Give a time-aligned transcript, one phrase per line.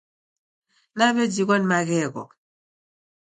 [0.97, 2.23] Nawejighwa ni maghegho